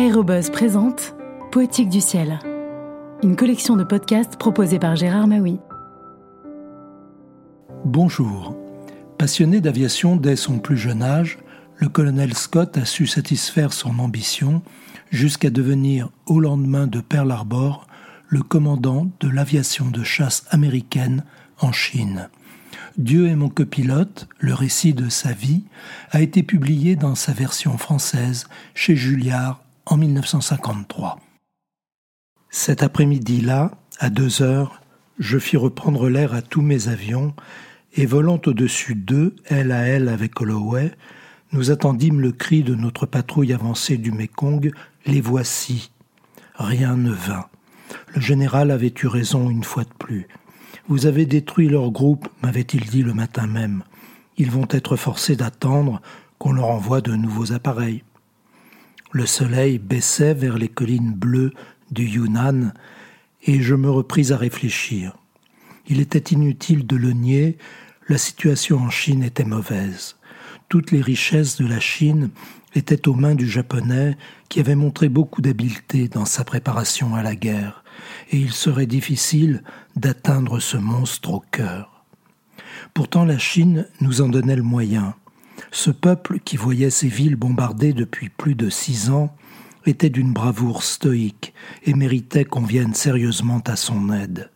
Aérobuzz 0.00 0.48
présente 0.48 1.14
Poétique 1.52 1.90
du 1.90 2.00
ciel, 2.00 2.38
une 3.22 3.36
collection 3.36 3.76
de 3.76 3.84
podcasts 3.84 4.38
proposée 4.38 4.78
par 4.78 4.96
Gérard 4.96 5.26
Maui. 5.26 5.58
Bonjour. 7.84 8.56
Passionné 9.18 9.60
d'aviation 9.60 10.16
dès 10.16 10.36
son 10.36 10.58
plus 10.58 10.78
jeune 10.78 11.02
âge, 11.02 11.36
le 11.76 11.90
colonel 11.90 12.32
Scott 12.32 12.78
a 12.78 12.86
su 12.86 13.06
satisfaire 13.06 13.74
son 13.74 13.98
ambition 13.98 14.62
jusqu'à 15.10 15.50
devenir, 15.50 16.08
au 16.24 16.40
lendemain 16.40 16.86
de 16.86 17.00
Pearl 17.02 17.30
Harbor, 17.30 17.86
le 18.26 18.42
commandant 18.42 19.10
de 19.20 19.28
l'aviation 19.28 19.90
de 19.90 20.02
chasse 20.02 20.46
américaine 20.48 21.24
en 21.58 21.72
Chine. 21.72 22.30
Dieu 22.96 23.28
est 23.28 23.36
mon 23.36 23.50
copilote, 23.50 24.28
le 24.38 24.54
récit 24.54 24.94
de 24.94 25.10
sa 25.10 25.32
vie, 25.32 25.64
a 26.10 26.22
été 26.22 26.42
publié 26.42 26.96
dans 26.96 27.14
sa 27.14 27.34
version 27.34 27.76
française 27.76 28.48
chez 28.72 28.96
Julliard 28.96 29.60
en 29.86 29.96
1953. 29.96 31.18
Cet 32.50 32.82
après-midi-là, 32.82 33.72
à 33.98 34.10
deux 34.10 34.42
heures, 34.42 34.80
je 35.18 35.38
fis 35.38 35.56
reprendre 35.56 36.08
l'air 36.08 36.34
à 36.34 36.42
tous 36.42 36.62
mes 36.62 36.88
avions, 36.88 37.34
et 37.94 38.06
volant 38.06 38.40
au-dessus 38.46 38.94
d'eux, 38.94 39.34
aile 39.46 39.72
à 39.72 39.86
aile 39.86 40.08
avec 40.08 40.40
Holloway, 40.40 40.92
nous 41.52 41.70
attendîmes 41.70 42.20
le 42.20 42.32
cri 42.32 42.62
de 42.62 42.74
notre 42.74 43.06
patrouille 43.06 43.52
avancée 43.52 43.96
du 43.96 44.12
Mekong 44.12 44.72
Les 45.06 45.20
voici. 45.20 45.90
Rien 46.54 46.96
ne 46.96 47.12
vint. 47.12 47.46
Le 48.14 48.20
général 48.20 48.70
avait 48.70 48.94
eu 49.02 49.06
raison 49.06 49.50
une 49.50 49.64
fois 49.64 49.84
de 49.84 49.94
plus. 49.98 50.28
Vous 50.88 51.06
avez 51.06 51.26
détruit 51.26 51.68
leur 51.68 51.90
groupe, 51.90 52.28
m'avait-il 52.42 52.84
dit 52.84 53.02
le 53.02 53.14
matin 53.14 53.46
même. 53.46 53.82
Ils 54.36 54.50
vont 54.50 54.66
être 54.70 54.96
forcés 54.96 55.36
d'attendre 55.36 56.00
qu'on 56.38 56.52
leur 56.52 56.68
envoie 56.68 57.00
de 57.00 57.14
nouveaux 57.14 57.52
appareils. 57.52 58.02
Le 59.12 59.26
soleil 59.26 59.78
baissait 59.78 60.34
vers 60.34 60.56
les 60.56 60.68
collines 60.68 61.12
bleues 61.12 61.52
du 61.90 62.04
Yunnan, 62.04 62.72
et 63.42 63.60
je 63.60 63.74
me 63.74 63.90
repris 63.90 64.32
à 64.32 64.36
réfléchir. 64.36 65.16
Il 65.88 66.00
était 66.00 66.34
inutile 66.34 66.86
de 66.86 66.96
le 66.96 67.12
nier, 67.12 67.58
la 68.08 68.18
situation 68.18 68.78
en 68.78 68.90
Chine 68.90 69.24
était 69.24 69.44
mauvaise. 69.44 70.16
Toutes 70.68 70.92
les 70.92 71.00
richesses 71.00 71.56
de 71.56 71.66
la 71.66 71.80
Chine 71.80 72.30
étaient 72.76 73.08
aux 73.08 73.14
mains 73.14 73.34
du 73.34 73.48
japonais 73.48 74.16
qui 74.48 74.60
avait 74.60 74.76
montré 74.76 75.08
beaucoup 75.08 75.42
d'habileté 75.42 76.06
dans 76.06 76.24
sa 76.24 76.44
préparation 76.44 77.16
à 77.16 77.22
la 77.24 77.34
guerre, 77.34 77.82
et 78.30 78.36
il 78.36 78.52
serait 78.52 78.86
difficile 78.86 79.64
d'atteindre 79.96 80.60
ce 80.60 80.76
monstre 80.76 81.30
au 81.30 81.44
cœur. 81.50 82.04
Pourtant 82.94 83.24
la 83.24 83.38
Chine 83.38 83.88
nous 84.00 84.20
en 84.20 84.28
donnait 84.28 84.56
le 84.56 84.62
moyen. 84.62 85.14
Ce 85.70 85.90
peuple 85.90 86.40
qui 86.40 86.56
voyait 86.56 86.90
ses 86.90 87.08
villes 87.08 87.36
bombardées 87.36 87.92
depuis 87.92 88.28
plus 88.28 88.54
de 88.54 88.68
six 88.68 89.10
ans 89.10 89.34
était 89.86 90.10
d'une 90.10 90.32
bravoure 90.32 90.82
stoïque 90.82 91.54
et 91.84 91.94
méritait 91.94 92.44
qu'on 92.44 92.62
vienne 92.62 92.94
sérieusement 92.94 93.62
à 93.66 93.76
son 93.76 94.12
aide. 94.12 94.50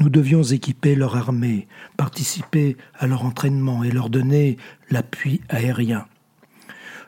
Nous 0.00 0.08
devions 0.08 0.42
équiper 0.42 0.96
leur 0.96 1.16
armée, 1.16 1.68
participer 1.96 2.76
à 2.98 3.06
leur 3.06 3.24
entraînement 3.24 3.84
et 3.84 3.92
leur 3.92 4.10
donner 4.10 4.56
l'appui 4.90 5.40
aérien. 5.48 6.06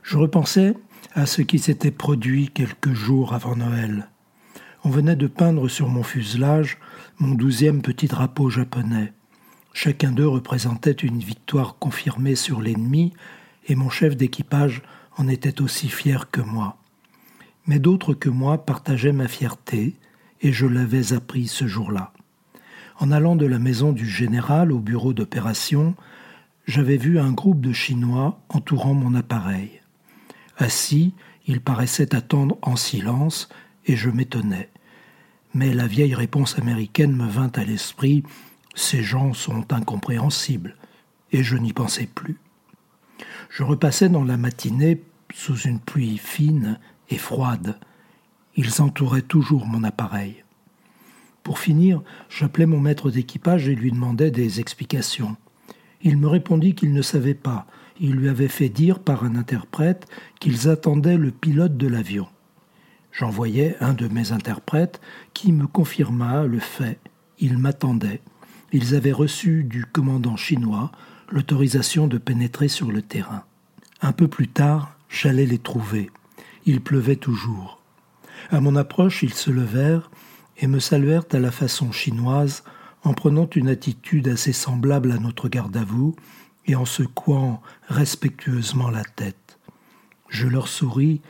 Je 0.03 0.17
repensais 0.19 0.75
à 1.15 1.27
ce 1.27 1.43
qui 1.43 1.59
s'était 1.59 1.91
produit 1.91 2.49
quelques 2.49 2.93
jours 2.93 3.34
avant 3.34 3.57
Noël. 3.57 4.09
On 4.84 4.91
venait 4.91 5.17
de 5.17 5.27
peindre 5.27 5.69
sur 5.69 5.89
mon 5.89 6.05
fuselage 6.05 6.79
mon 7.19 7.34
douzième 7.34 7.83
petit 7.83 8.07
drapeau 8.07 8.51
japonais. 8.51 9.12
Chacun 9.79 10.11
d'eux 10.11 10.27
représentait 10.27 10.93
une 10.93 11.19
victoire 11.19 11.77
confirmée 11.79 12.35
sur 12.35 12.63
l'ennemi, 12.63 13.13
et 13.67 13.75
mon 13.75 13.91
chef 13.91 14.17
d'équipage 14.17 14.81
en 15.19 15.29
était 15.29 15.61
aussi 15.61 15.91
fier 15.91 16.31
que 16.31 16.41
moi. 16.41 16.79
Mais 17.67 17.79
d'autres 17.79 18.15
que 18.15 18.31
moi 18.31 18.65
partageaient 18.65 19.13
ma 19.13 19.29
fierté, 19.29 19.95
et 20.41 20.51
je 20.51 20.65
l'avais 20.65 21.12
appris 21.12 21.47
ce 21.47 21.67
jour-là. 21.67 22.15
En 23.00 23.12
allant 23.12 23.37
de 23.37 23.45
la 23.45 23.59
maison 23.59 23.93
du 23.93 24.09
général 24.09 24.73
au 24.73 24.78
bureau 24.78 25.12
d'opération, 25.12 25.95
j'avais 26.67 26.97
vu 26.97 27.19
un 27.19 27.33
groupe 27.33 27.61
de 27.61 27.75
Chinois 27.75 28.41
entourant 28.49 28.95
mon 28.95 29.15
appareil. 29.15 29.83
Assis, 30.56 31.12
ils 31.47 31.61
paraissaient 31.61 32.15
attendre 32.15 32.56
en 32.62 32.77
silence, 32.77 33.50
et 33.84 33.95
je 33.95 34.09
m'étonnais. 34.09 34.71
Mais 35.53 35.75
la 35.75 35.87
vieille 35.87 36.15
réponse 36.15 36.59
américaine 36.59 37.15
me 37.15 37.29
vint 37.29 37.53
à 37.56 37.65
l'esprit 37.65 38.23
Ces 38.76 39.03
gens 39.03 39.32
sont 39.32 39.72
incompréhensibles, 39.72 40.76
et 41.32 41.42
je 41.42 41.56
n'y 41.56 41.72
pensais 41.72 42.06
plus. 42.06 42.38
Je 43.48 43.62
repassais 43.62 44.10
dans 44.10 44.22
la 44.22 44.37
matinée 44.37 45.03
sous 45.34 45.56
une 45.56 45.81
pluie 45.81 46.19
fine 46.19 46.78
et 47.09 47.16
froide. 47.16 47.78
Ils 48.54 48.82
entouraient 48.82 49.22
toujours 49.22 49.66
mon 49.66 49.82
appareil. 49.82 50.44
Pour 51.42 51.59
finir, 51.59 52.03
j'appelai 52.28 52.66
mon 52.66 52.78
maître 52.78 53.10
d'équipage 53.10 53.66
et 53.66 53.75
lui 53.75 53.92
demandai 53.92 54.31
des 54.31 54.60
explications. 54.60 55.37
Il 56.03 56.19
me 56.19 56.28
répondit 56.28 56.75
qu'il 56.75 56.93
ne 56.93 57.03
savait 57.03 57.34
pas. 57.34 57.66
Il 57.98 58.12
lui 58.12 58.28
avait 58.28 58.47
fait 58.47 58.69
dire 58.69 58.98
par 58.98 59.25
un 59.25 59.37
interprète 59.37 60.06
qu'ils 60.38 60.69
attendaient 60.69 61.16
le 61.16 61.31
pilote 61.31 61.78
de 61.78 61.88
l'avion. 61.88 62.28
J'envoyai 63.10 63.75
un 63.81 63.94
de 63.94 64.06
mes 64.06 64.32
interprètes 64.32 65.00
qui 65.32 65.50
me 65.53 65.66
confirma 65.66 66.44
le 66.44 66.58
fait. 66.58 66.98
Ils 67.38 67.56
m'attendaient. 67.56 68.20
Ils 68.76 68.94
avaient 68.94 69.10
reçu 69.10 69.64
du 69.64 69.87
commandant 69.87 70.37
chinois 70.37 70.92
l'autorisation 71.31 72.09
de 72.09 72.19
pénétrer 72.19 72.69
sur 72.69 72.92
le 72.92 73.00
terrain. 73.00 73.42
Un 74.03 74.12
peu 74.12 74.28
plus 74.28 74.48
tard, 74.48 74.98
j'allais 75.09 75.47
les 75.47 75.56
trouver. 75.56 76.10
Il 76.66 76.82
pleuvait 76.82 77.16
toujours. 77.16 77.81
À 78.50 78.60
mon 78.60 78.76
approche, 78.76 79.22
ils 79.22 79.32
se 79.32 79.50
levèrent 79.50 80.10
et 80.59 80.66
me 80.66 80.78
saluèrent 80.78 81.25
à 81.32 81.38
la 81.38 81.50
façon 81.50 81.91
chinoise 81.91 82.64
en 83.03 83.14
prenant 83.14 83.48
une 83.48 83.70
attitude 83.70 84.28
assez 84.28 84.53
semblable 84.53 85.10
à 85.10 85.16
notre 85.16 85.48
garde 85.48 85.78
à 85.78 85.84
vous 85.84 86.14
et 86.66 86.75
en 86.75 86.84
secouant 86.84 87.62
respectueusement 87.88 88.91
la 88.91 89.04
tête. 89.04 89.58
Je 90.28 90.47
leur 90.48 90.69
souris 90.69 91.22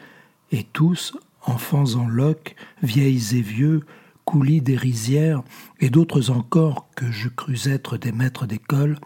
et 0.50 0.64
tous, 0.64 1.16
enfants 1.42 1.94
en 1.94 2.08
loques, 2.08 2.56
vieilles 2.82 3.36
et 3.36 3.42
vieux, 3.42 3.82
coulis 4.26 4.60
des 4.60 4.76
rizières, 4.76 5.42
et 5.80 5.88
d'autres 5.88 6.30
encore 6.30 6.88
que 6.94 7.10
je 7.10 7.28
crus 7.28 7.68
être 7.68 7.96
des 7.96 8.12
maîtres 8.12 8.46
d'école, 8.46 8.98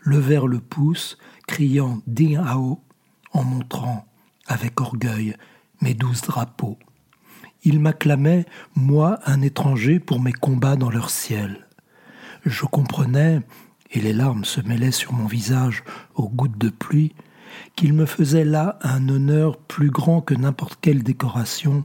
levèrent 0.00 0.46
le 0.46 0.60
pouce, 0.60 1.18
criant 1.46 2.00
Ding 2.06 2.38
Hao, 2.38 2.80
en 3.32 3.44
montrant, 3.44 4.06
avec 4.46 4.80
orgueil, 4.80 5.36
mes 5.82 5.92
douze 5.92 6.22
drapeaux. 6.22 6.78
Ils 7.64 7.80
m'acclamaient, 7.80 8.46
moi, 8.74 9.18
un 9.26 9.42
étranger, 9.42 9.98
pour 9.98 10.20
mes 10.20 10.32
combats 10.32 10.76
dans 10.76 10.90
leur 10.90 11.10
ciel. 11.10 11.66
Je 12.46 12.64
comprenais, 12.64 13.42
et 13.90 14.00
les 14.00 14.12
larmes 14.14 14.44
se 14.44 14.60
mêlaient 14.60 14.92
sur 14.92 15.12
mon 15.12 15.26
visage 15.26 15.82
aux 16.14 16.28
gouttes 16.28 16.58
de 16.58 16.70
pluie, 16.70 17.12
qu'il 17.74 17.92
me 17.92 18.06
faisait 18.06 18.44
là 18.44 18.78
un 18.82 19.08
honneur 19.08 19.58
plus 19.58 19.90
grand 19.90 20.20
que 20.20 20.34
n'importe 20.34 20.78
quelle 20.80 21.02
décoration 21.02 21.84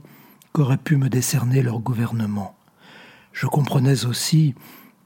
qu'aurait 0.52 0.78
pu 0.78 0.96
me 0.96 1.08
décerner 1.08 1.62
leur 1.62 1.80
gouvernement. 1.80 2.56
Je 3.36 3.46
comprenais 3.46 4.06
aussi 4.06 4.54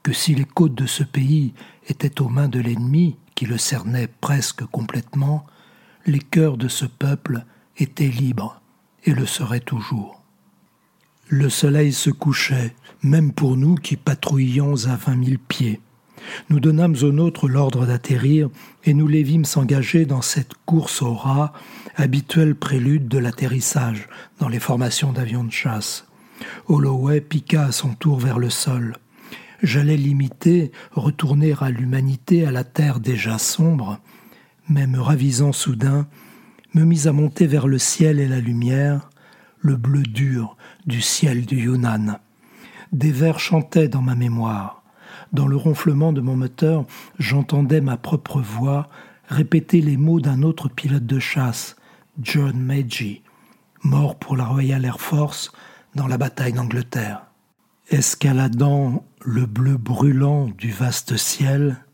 que 0.04 0.12
si 0.12 0.36
les 0.36 0.44
côtes 0.44 0.76
de 0.76 0.86
ce 0.86 1.02
pays 1.02 1.52
étaient 1.88 2.20
aux 2.20 2.28
mains 2.28 2.46
de 2.46 2.60
l'ennemi, 2.60 3.16
qui 3.34 3.44
le 3.44 3.58
cernait 3.58 4.08
presque 4.20 4.64
complètement, 4.66 5.44
les 6.06 6.20
cœurs 6.20 6.56
de 6.56 6.68
ce 6.68 6.84
peuple 6.84 7.44
étaient 7.76 8.06
libres 8.06 8.62
et 9.04 9.14
le 9.14 9.26
seraient 9.26 9.58
toujours. 9.58 10.22
Le 11.26 11.50
soleil 11.50 11.92
se 11.92 12.10
couchait, 12.10 12.76
même 13.02 13.32
pour 13.32 13.56
nous 13.56 13.74
qui 13.74 13.96
patrouillions 13.96 14.86
à 14.86 14.94
vingt 14.94 15.16
mille 15.16 15.41
pieds. 15.41 15.80
Nous 16.50 16.60
donnâmes 16.60 16.97
aux 17.02 17.10
nôtres 17.10 17.48
l'ordre 17.48 17.84
d'atterrir 17.84 18.48
et 18.84 18.94
nous 18.94 19.08
les 19.08 19.24
vîmes 19.24 19.44
s'engager 19.44 20.06
dans 20.06 20.22
cette 20.22 20.54
course 20.66 21.02
au 21.02 21.14
rat, 21.14 21.53
habituel 21.97 22.54
prélude 22.54 23.09
de 23.09 23.18
l'atterrissage 23.18 24.09
dans 24.38 24.48
les 24.48 24.60
formations 24.60 25.12
d'avions 25.12 25.42
de 25.42 25.50
chasse. 25.50 26.06
Holloway 26.69 27.21
piqua 27.21 27.65
à 27.65 27.72
son 27.72 27.95
tour 27.95 28.19
vers 28.19 28.39
le 28.39 28.51
sol. 28.51 28.97
J'allais 29.63 29.97
l'imiter, 29.97 30.72
retourner 30.92 31.54
à 31.60 31.71
l'humanité, 31.71 32.47
à 32.47 32.51
la 32.51 32.65
terre 32.65 33.01
déjà 33.01 33.39
sombre, 33.39 33.98
mais 34.69 34.87
me 34.87 35.01
ravisant 35.01 35.53
soudain, 35.53 36.07
me 36.75 36.84
mis 36.84 37.09
à 37.09 37.13
monter 37.13 37.47
vers 37.47 37.66
le 37.66 37.78
ciel 37.78 38.21
et 38.21 38.28
la 38.28 38.41
lumière, 38.41 39.10
le 39.59 39.77
bleu 39.77 40.03
dur 40.03 40.57
du 40.87 41.01
ciel 41.01 41.45
du 41.45 41.57
Yunnan. 41.65 42.19
Des 42.92 43.13
vers 43.13 43.39
chantaient 43.39 43.89
dans 43.89 44.03
ma 44.03 44.15
mémoire. 44.15 44.83
Dans 45.33 45.47
le 45.47 45.57
ronflement 45.57 46.13
de 46.13 46.21
mon 46.21 46.37
moteur, 46.37 46.87
j'entendais 47.19 47.81
ma 47.81 47.97
propre 47.97 48.41
voix 48.41 48.89
répéter 49.28 49.81
les 49.81 49.97
mots 49.97 50.21
d'un 50.21 50.42
autre 50.42 50.69
pilote 50.69 51.07
de 51.07 51.19
chasse, 51.19 51.77
John 52.21 52.59
Magee, 52.59 53.22
mort 53.83 54.19
pour 54.19 54.37
la 54.37 54.45
Royal 54.45 54.84
Air 54.84 55.01
Force 55.01 55.53
dans 55.95 56.07
la 56.07 56.19
bataille 56.19 56.53
d'Angleterre. 56.53 57.27
Escaladant 57.91 59.04
le 59.25 59.47
bleu 59.47 59.77
brûlant 59.77 60.47
du 60.47 60.71
vaste 60.71 61.16
ciel, 61.16 61.84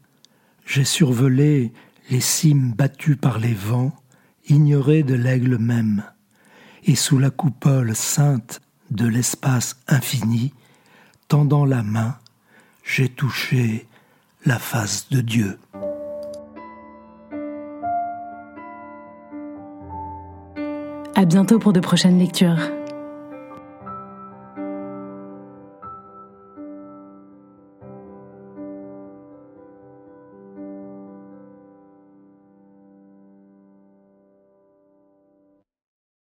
j'ai 0.66 0.84
survolé 0.84 1.72
les 2.10 2.20
cimes 2.20 2.72
battues 2.72 3.16
par 3.16 3.38
les 3.38 3.54
vents, 3.54 3.92
ignorées 4.48 5.02
de 5.02 5.14
l'aigle 5.14 5.58
même, 5.58 6.04
et 6.84 6.94
sous 6.94 7.18
la 7.18 7.30
coupole 7.30 7.96
sainte 7.96 8.60
de 8.90 9.06
l'espace 9.06 9.76
infini, 9.88 10.52
tendant 11.28 11.64
la 11.64 11.82
main, 11.82 12.16
j'ai 12.84 13.08
touché 13.08 13.86
la 14.44 14.58
face 14.58 15.08
de 15.10 15.20
Dieu. 15.20 15.58
À 21.16 21.24
bientôt 21.24 21.58
pour 21.58 21.72
de 21.72 21.80
prochaines 21.80 22.18
lectures. 22.18 22.60